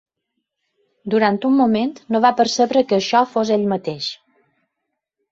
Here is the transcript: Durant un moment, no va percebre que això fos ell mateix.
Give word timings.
Durant 1.13 1.35
un 1.49 1.59
moment, 1.59 1.91
no 2.15 2.21
va 2.23 2.31
percebre 2.39 2.83
que 2.91 2.97
això 2.99 3.21
fos 3.35 3.51
ell 3.57 3.67
mateix. 3.75 4.09